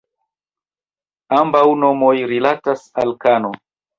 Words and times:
Ambaŭ 1.41 1.61
nomoj 1.83 2.15
rilatas 2.33 2.83
al 3.03 3.17
"kano". 3.27 3.55